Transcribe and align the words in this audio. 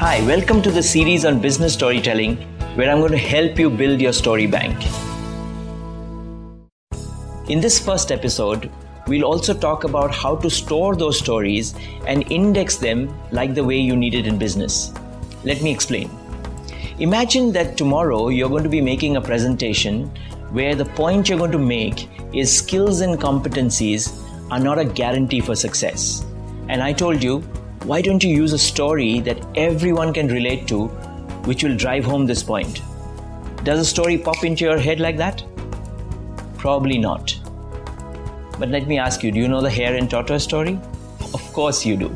Hi, 0.00 0.26
welcome 0.26 0.62
to 0.62 0.70
the 0.70 0.82
series 0.82 1.26
on 1.26 1.42
business 1.42 1.74
storytelling 1.74 2.36
where 2.74 2.90
I'm 2.90 3.00
going 3.00 3.12
to 3.12 3.18
help 3.18 3.58
you 3.58 3.68
build 3.68 4.00
your 4.00 4.14
story 4.14 4.46
bank. 4.46 4.74
In 7.50 7.60
this 7.60 7.78
first 7.78 8.10
episode, 8.10 8.70
we'll 9.06 9.26
also 9.26 9.52
talk 9.52 9.84
about 9.84 10.14
how 10.14 10.36
to 10.36 10.48
store 10.48 10.96
those 10.96 11.18
stories 11.18 11.74
and 12.06 12.32
index 12.32 12.76
them 12.76 13.14
like 13.30 13.54
the 13.54 13.62
way 13.62 13.78
you 13.78 13.94
need 13.94 14.14
it 14.14 14.26
in 14.26 14.38
business. 14.38 14.90
Let 15.44 15.60
me 15.60 15.70
explain. 15.70 16.10
Imagine 16.98 17.52
that 17.52 17.76
tomorrow 17.76 18.30
you're 18.30 18.48
going 18.48 18.64
to 18.64 18.70
be 18.70 18.80
making 18.80 19.18
a 19.18 19.20
presentation 19.20 20.06
where 20.50 20.74
the 20.74 20.86
point 20.86 21.28
you're 21.28 21.36
going 21.36 21.52
to 21.52 21.58
make 21.58 22.08
is 22.34 22.50
skills 22.50 23.02
and 23.02 23.20
competencies 23.20 24.18
are 24.50 24.60
not 24.60 24.78
a 24.78 24.84
guarantee 24.86 25.42
for 25.42 25.54
success. 25.54 26.24
And 26.70 26.82
I 26.82 26.94
told 26.94 27.22
you, 27.22 27.44
why 27.84 28.02
don't 28.02 28.22
you 28.22 28.30
use 28.30 28.52
a 28.52 28.58
story 28.58 29.20
that 29.20 29.44
everyone 29.56 30.12
can 30.12 30.28
relate 30.28 30.68
to, 30.68 30.88
which 31.46 31.64
will 31.64 31.76
drive 31.76 32.04
home 32.04 32.26
this 32.26 32.42
point? 32.42 32.82
Does 33.64 33.80
a 33.80 33.84
story 33.84 34.18
pop 34.18 34.44
into 34.44 34.64
your 34.64 34.78
head 34.78 35.00
like 35.00 35.16
that? 35.16 35.42
Probably 36.58 36.98
not. 36.98 37.38
But 38.58 38.68
let 38.68 38.86
me 38.86 38.98
ask 38.98 39.22
you 39.22 39.32
do 39.32 39.40
you 39.40 39.48
know 39.48 39.62
the 39.62 39.70
hare 39.70 39.96
and 39.96 40.10
tortoise 40.10 40.44
story? 40.44 40.78
Of 41.32 41.52
course 41.54 41.86
you 41.86 41.96
do. 41.96 42.12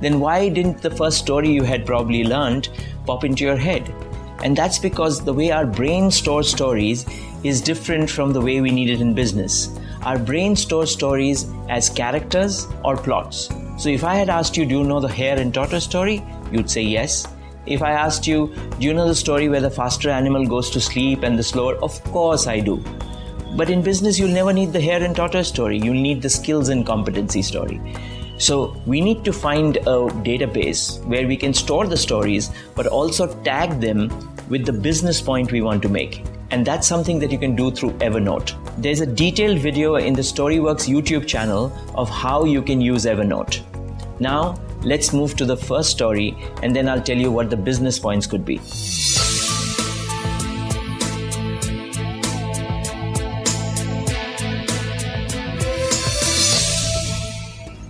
Then 0.00 0.20
why 0.20 0.48
didn't 0.48 0.80
the 0.80 0.90
first 0.90 1.18
story 1.18 1.50
you 1.50 1.64
had 1.64 1.84
probably 1.84 2.22
learned 2.22 2.68
pop 3.04 3.24
into 3.24 3.44
your 3.44 3.56
head? 3.56 3.92
And 4.44 4.56
that's 4.56 4.78
because 4.78 5.24
the 5.24 5.34
way 5.34 5.50
our 5.50 5.66
brain 5.66 6.10
stores 6.12 6.48
stories 6.48 7.04
is 7.42 7.60
different 7.60 8.08
from 8.08 8.32
the 8.32 8.40
way 8.40 8.60
we 8.60 8.70
need 8.70 8.90
it 8.90 9.00
in 9.00 9.12
business. 9.12 9.76
Our 10.02 10.18
brain 10.18 10.54
stores 10.54 10.92
stories 10.92 11.46
as 11.68 11.90
characters 11.90 12.68
or 12.84 12.96
plots. 12.96 13.50
So 13.80 13.88
if 13.88 14.04
I 14.04 14.14
had 14.14 14.28
asked 14.28 14.58
you, 14.58 14.66
do 14.66 14.80
you 14.80 14.84
know 14.84 15.00
the 15.00 15.08
hare 15.08 15.38
and 15.38 15.54
tortoise 15.54 15.84
story? 15.84 16.22
You'd 16.52 16.70
say 16.70 16.82
yes. 16.82 17.26
If 17.64 17.80
I 17.80 17.92
asked 17.92 18.26
you, 18.26 18.54
do 18.78 18.86
you 18.86 18.92
know 18.92 19.08
the 19.08 19.14
story 19.14 19.48
where 19.48 19.62
the 19.62 19.70
faster 19.70 20.10
animal 20.10 20.46
goes 20.46 20.68
to 20.72 20.80
sleep 20.82 21.22
and 21.22 21.38
the 21.38 21.42
slower? 21.42 21.76
Of 21.76 22.04
course 22.04 22.46
I 22.46 22.60
do. 22.60 22.84
But 23.56 23.70
in 23.70 23.80
business, 23.80 24.18
you'll 24.18 24.34
never 24.34 24.52
need 24.52 24.74
the 24.74 24.82
hare 24.82 25.02
and 25.02 25.16
tortoise 25.16 25.48
story. 25.48 25.78
You'll 25.78 25.94
need 25.94 26.20
the 26.20 26.28
skills 26.28 26.68
and 26.68 26.84
competency 26.84 27.40
story. 27.40 27.80
So 28.36 28.76
we 28.84 29.00
need 29.00 29.24
to 29.24 29.32
find 29.32 29.78
a 29.78 30.10
database 30.28 31.02
where 31.06 31.26
we 31.26 31.38
can 31.38 31.54
store 31.54 31.86
the 31.86 31.96
stories, 31.96 32.50
but 32.76 32.86
also 32.86 33.34
tag 33.44 33.80
them 33.80 34.10
with 34.50 34.66
the 34.66 34.74
business 34.74 35.22
point 35.22 35.52
we 35.52 35.62
want 35.62 35.80
to 35.80 35.88
make. 35.88 36.22
And 36.50 36.66
that's 36.66 36.86
something 36.86 37.18
that 37.20 37.32
you 37.32 37.38
can 37.38 37.56
do 37.56 37.70
through 37.70 37.92
Evernote. 37.92 38.54
There's 38.76 39.00
a 39.00 39.06
detailed 39.06 39.58
video 39.58 39.94
in 39.94 40.12
the 40.12 40.20
Storyworks 40.20 40.86
YouTube 40.86 41.26
channel 41.26 41.72
of 41.94 42.10
how 42.10 42.44
you 42.44 42.60
can 42.60 42.82
use 42.82 43.06
Evernote. 43.06 43.62
Now, 44.20 44.60
let's 44.82 45.14
move 45.14 45.34
to 45.36 45.46
the 45.46 45.56
first 45.56 45.90
story, 45.90 46.36
and 46.62 46.76
then 46.76 46.90
I'll 46.90 47.00
tell 47.00 47.16
you 47.16 47.32
what 47.32 47.48
the 47.48 47.56
business 47.56 47.98
points 47.98 48.26
could 48.26 48.44
be. 48.44 48.60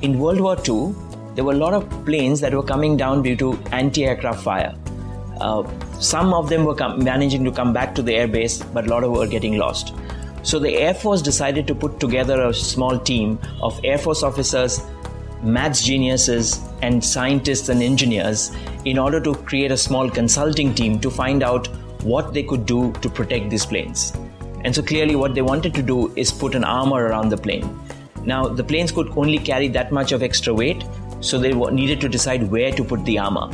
In 0.02 0.20
World 0.20 0.40
War 0.40 0.56
II, 0.56 0.94
there 1.34 1.44
were 1.44 1.52
a 1.52 1.56
lot 1.56 1.74
of 1.74 1.88
planes 2.04 2.40
that 2.40 2.54
were 2.54 2.62
coming 2.62 2.96
down 2.96 3.22
due 3.22 3.34
to 3.36 3.58
anti 3.72 4.04
aircraft 4.04 4.44
fire. 4.44 4.74
Uh, 5.40 5.68
some 5.98 6.32
of 6.32 6.48
them 6.48 6.64
were 6.64 6.76
com- 6.76 7.02
managing 7.02 7.42
to 7.44 7.50
come 7.50 7.72
back 7.72 7.92
to 7.96 8.02
the 8.02 8.12
airbase, 8.12 8.62
but 8.72 8.86
a 8.86 8.88
lot 8.88 9.02
of 9.02 9.10
were 9.10 9.26
getting 9.26 9.58
lost. 9.58 9.94
So 10.42 10.58
the 10.60 10.76
Air 10.76 10.94
Force 10.94 11.22
decided 11.22 11.66
to 11.66 11.74
put 11.74 11.98
together 11.98 12.40
a 12.42 12.54
small 12.54 12.98
team 12.98 13.38
of 13.62 13.78
Air 13.84 13.98
Force 13.98 14.22
officers, 14.22 14.80
maths 15.42 15.82
geniuses, 15.82 16.60
and 16.82 17.04
scientists 17.04 17.68
and 17.68 17.82
engineers 17.82 18.52
in 18.84 18.98
order 18.98 19.20
to 19.20 19.34
create 19.34 19.70
a 19.70 19.76
small 19.76 20.10
consulting 20.10 20.74
team 20.74 20.98
to 21.00 21.10
find 21.10 21.42
out 21.42 21.68
what 22.02 22.32
they 22.32 22.42
could 22.42 22.66
do 22.66 22.92
to 23.02 23.08
protect 23.08 23.50
these 23.50 23.66
planes. 23.66 24.12
And 24.64 24.74
so 24.74 24.82
clearly, 24.82 25.16
what 25.16 25.34
they 25.34 25.42
wanted 25.42 25.74
to 25.74 25.82
do 25.82 26.12
is 26.16 26.30
put 26.30 26.54
an 26.54 26.64
armor 26.64 27.06
around 27.06 27.30
the 27.30 27.36
plane. 27.36 27.78
Now, 28.24 28.48
the 28.48 28.64
planes 28.64 28.92
could 28.92 29.16
only 29.16 29.38
carry 29.38 29.68
that 29.68 29.92
much 29.92 30.12
of 30.12 30.22
extra 30.22 30.52
weight, 30.52 30.84
so 31.20 31.38
they 31.38 31.52
needed 31.52 32.00
to 32.02 32.08
decide 32.08 32.50
where 32.50 32.72
to 32.72 32.84
put 32.84 33.04
the 33.04 33.18
armor. 33.18 33.46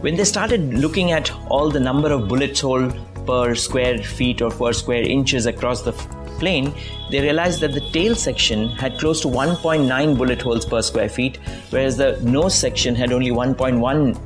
When 0.00 0.16
they 0.16 0.24
started 0.24 0.74
looking 0.74 1.12
at 1.12 1.30
all 1.48 1.70
the 1.70 1.80
number 1.80 2.10
of 2.10 2.26
bullets 2.26 2.60
hole 2.60 2.90
per 3.26 3.54
square 3.54 3.98
feet 3.98 4.42
or 4.42 4.50
per 4.50 4.72
square 4.72 5.02
inches 5.02 5.46
across 5.46 5.82
the 5.82 5.92
plane, 6.40 6.72
they 7.10 7.20
realized 7.20 7.60
that 7.60 7.72
the 7.72 7.84
tail 7.96 8.14
section 8.14 8.68
had 8.82 8.98
close 8.98 9.20
to 9.20 9.28
1.9 9.28 10.16
bullet 10.18 10.42
holes 10.42 10.66
per 10.66 10.82
square 10.82 11.08
feet, 11.08 11.38
whereas 11.70 11.96
the 11.96 12.10
nose 12.22 12.54
section 12.54 12.94
had 12.94 13.12
only 13.12 13.30
1.1 13.30 14.18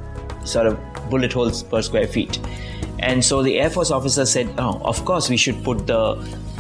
sort 0.55 0.67
of 0.67 0.79
bullet 1.11 1.33
holes 1.33 1.63
per 1.63 1.83
square 1.83 2.07
feet. 2.07 2.41
And 3.01 3.23
so 3.23 3.43
the 3.43 3.59
Air 3.61 3.71
Force 3.71 3.91
officer 3.91 4.25
said, 4.25 4.49
"Oh, 4.57 4.81
of 4.93 5.05
course 5.05 5.29
we 5.29 5.37
should 5.37 5.63
put 5.69 5.87
the 5.87 6.01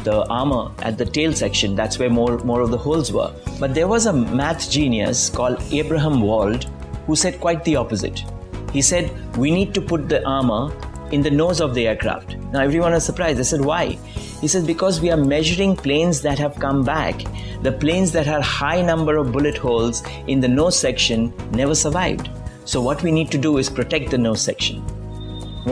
the 0.06 0.16
armor 0.38 0.62
at 0.88 0.98
the 1.02 1.06
tail 1.16 1.32
section. 1.32 1.74
That's 1.80 1.98
where 1.98 2.10
more 2.10 2.32
more 2.50 2.60
of 2.64 2.70
the 2.74 2.80
holes 2.86 3.12
were." 3.18 3.30
But 3.60 3.74
there 3.78 3.88
was 3.92 4.06
a 4.10 4.12
math 4.12 4.70
genius 4.76 5.22
called 5.38 5.62
Abraham 5.80 6.20
Wald 6.30 6.66
who 7.06 7.16
said 7.22 7.40
quite 7.44 7.64
the 7.68 7.76
opposite. 7.82 8.24
He 8.72 8.82
said, 8.82 9.10
"We 9.44 9.54
need 9.58 9.72
to 9.78 9.84
put 9.92 10.08
the 10.14 10.20
armor 10.36 10.62
in 11.10 11.22
the 11.28 11.34
nose 11.42 11.60
of 11.68 11.74
the 11.78 11.86
aircraft." 11.92 12.36
Now 12.54 12.60
everyone 12.60 12.92
was 12.92 13.04
surprised. 13.04 13.40
They 13.40 13.46
said, 13.50 13.64
"Why?" 13.68 13.98
He 14.40 14.48
says, 14.50 14.64
"Because 14.66 15.00
we 15.04 15.10
are 15.10 15.22
measuring 15.30 15.74
planes 15.86 16.20
that 16.24 16.42
have 16.42 16.60
come 16.64 16.82
back. 16.88 17.24
The 17.62 17.72
planes 17.84 18.12
that 18.12 18.28
had 18.32 18.42
high 18.42 18.80
number 18.90 19.16
of 19.22 19.32
bullet 19.32 19.58
holes 19.62 20.02
in 20.34 20.44
the 20.44 20.50
nose 20.56 20.78
section 20.78 21.32
never 21.60 21.74
survived. 21.80 22.28
So 22.72 22.80
what 22.80 23.02
we 23.06 23.14
need 23.16 23.32
to 23.32 23.40
do 23.46 23.56
is 23.62 23.70
protect 23.78 24.12
the 24.12 24.20
nose 24.26 24.44
section." 24.50 24.84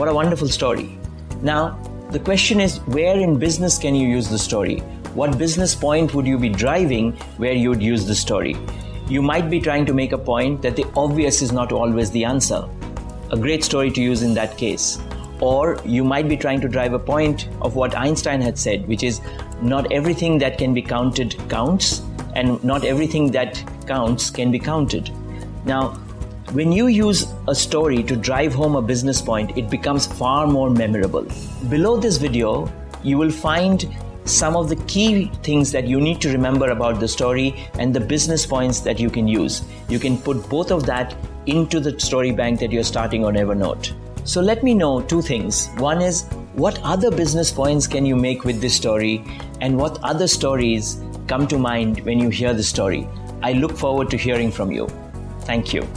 What 0.01 0.09
a 0.09 0.17
wonderful 0.17 0.51
story. 0.57 0.89
Now, 1.51 1.61
the 2.11 2.23
question 2.31 2.59
is 2.65 2.77
where 2.97 3.15
in 3.27 3.39
business 3.45 3.79
can 3.85 3.95
you 4.01 4.09
use 4.17 4.27
the 4.35 4.43
story? 4.47 4.77
What 5.21 5.39
business 5.45 5.79
point 5.85 6.13
would 6.13 6.29
you 6.33 6.37
be 6.43 6.49
driving 6.49 7.13
where 7.37 7.57
you 7.61 7.69
would 7.69 7.87
use 7.93 8.05
the 8.11 8.19
story? 8.25 8.57
You 9.15 9.21
might 9.31 9.49
be 9.55 9.63
trying 9.69 9.85
to 9.85 9.97
make 10.03 10.11
a 10.11 10.23
point 10.33 10.61
that 10.67 10.75
the 10.75 10.87
obvious 11.05 11.41
is 11.47 11.57
not 11.61 11.71
always 11.71 12.11
the 12.11 12.27
answer. 12.35 12.61
A 13.31 13.41
great 13.47 13.63
story 13.71 13.91
to 13.91 14.07
use 14.11 14.29
in 14.29 14.33
that 14.41 14.57
case. 14.57 14.87
Or 15.43 15.77
you 15.83 16.05
might 16.05 16.29
be 16.29 16.37
trying 16.37 16.61
to 16.61 16.69
drive 16.69 16.93
a 16.93 16.99
point 16.99 17.49
of 17.61 17.75
what 17.75 17.97
Einstein 17.97 18.39
had 18.39 18.57
said, 18.57 18.87
which 18.87 19.03
is 19.03 19.19
not 19.61 19.91
everything 19.91 20.37
that 20.37 20.57
can 20.57 20.73
be 20.73 20.81
counted 20.81 21.35
counts, 21.49 22.01
and 22.33 22.63
not 22.63 22.85
everything 22.85 23.29
that 23.31 23.61
counts 23.85 24.29
can 24.29 24.51
be 24.51 24.59
counted. 24.59 25.11
Now, 25.65 25.95
when 26.59 26.71
you 26.71 26.87
use 26.87 27.25
a 27.47 27.55
story 27.55 28.03
to 28.03 28.15
drive 28.15 28.53
home 28.53 28.77
a 28.77 28.81
business 28.81 29.21
point, 29.21 29.57
it 29.57 29.69
becomes 29.69 30.07
far 30.07 30.47
more 30.47 30.69
memorable. 30.69 31.27
Below 31.69 31.97
this 31.97 32.17
video, 32.17 32.71
you 33.03 33.17
will 33.17 33.31
find 33.31 33.85
some 34.25 34.55
of 34.55 34.69
the 34.69 34.77
key 34.93 35.29
things 35.41 35.71
that 35.73 35.87
you 35.87 35.99
need 35.99 36.21
to 36.21 36.31
remember 36.31 36.69
about 36.69 37.01
the 37.01 37.07
story 37.07 37.67
and 37.79 37.93
the 37.93 37.99
business 37.99 38.45
points 38.45 38.79
that 38.79 38.99
you 38.99 39.09
can 39.09 39.27
use. 39.27 39.63
You 39.89 39.99
can 39.99 40.17
put 40.17 40.47
both 40.47 40.71
of 40.71 40.85
that 40.85 41.15
into 41.47 41.81
the 41.81 41.99
story 41.99 42.31
bank 42.31 42.61
that 42.61 42.71
you're 42.71 42.89
starting 42.93 43.25
on 43.25 43.33
Evernote. 43.33 43.93
So 44.25 44.41
let 44.41 44.63
me 44.63 44.73
know 44.73 45.01
two 45.01 45.21
things. 45.21 45.67
One 45.77 46.01
is 46.01 46.23
what 46.53 46.79
other 46.83 47.11
business 47.11 47.51
points 47.51 47.87
can 47.87 48.05
you 48.05 48.15
make 48.15 48.45
with 48.45 48.61
this 48.61 48.75
story, 48.75 49.23
and 49.59 49.77
what 49.77 49.99
other 50.03 50.27
stories 50.27 51.01
come 51.27 51.47
to 51.47 51.57
mind 51.57 51.99
when 52.01 52.19
you 52.19 52.29
hear 52.29 52.53
the 52.53 52.63
story? 52.63 53.07
I 53.41 53.53
look 53.53 53.75
forward 53.75 54.09
to 54.11 54.17
hearing 54.17 54.51
from 54.51 54.71
you. 54.71 54.87
Thank 55.41 55.73
you. 55.73 55.87